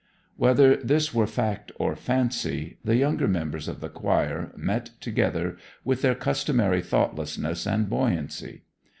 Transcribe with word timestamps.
Whether 0.35 0.77
this 0.77 1.13
were 1.13 1.27
fact 1.27 1.71
or 1.77 1.95
fancy, 1.95 2.79
the 2.83 2.95
younger 2.95 3.27
members 3.27 3.67
of 3.67 3.81
the 3.81 3.89
choir 3.89 4.51
met 4.57 4.89
together 4.99 5.57
with 5.85 6.01
their 6.01 6.15
customary 6.15 6.81
thoughtlessness 6.81 7.67
and 7.67 7.87
buoyancy. 7.87 8.63